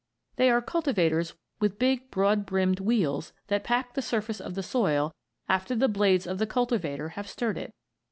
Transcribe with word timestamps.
They 0.37 0.49
are 0.49 0.63
cultivators 0.63 1.35
with 1.59 1.77
big, 1.77 2.09
broad 2.09 2.43
brimmed 2.43 2.79
wheels 2.79 3.33
that 3.49 3.63
pack 3.63 3.93
the 3.93 4.01
surface 4.01 4.41
of 4.41 4.55
the 4.55 4.63
soil 4.63 5.13
after 5.47 5.75
the 5.75 5.87
blades 5.87 6.25
of 6.25 6.39
the 6.39 6.47
cultivator 6.47 7.09
have 7.09 7.29
stirred 7.29 7.59
it. 7.59 7.71